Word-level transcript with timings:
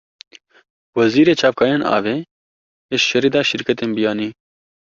Wezîrê 0.95 1.33
çavkaniyên 1.41 1.83
avê, 1.97 2.17
hişyarî 2.95 3.29
da 3.35 3.41
şîrketên 3.49 3.91
biyanî 3.97 4.29